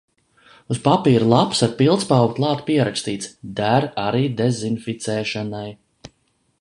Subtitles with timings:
[0.75, 3.29] Uz papīra lapas ar pildspalvu klāt pierakstīts:
[3.61, 5.69] "Der arī dezinficēšanai!"